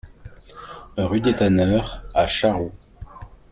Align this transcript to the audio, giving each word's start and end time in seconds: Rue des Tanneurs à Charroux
Rue 0.97 1.21
des 1.21 1.35
Tanneurs 1.35 2.03
à 2.15 2.25
Charroux 2.25 2.71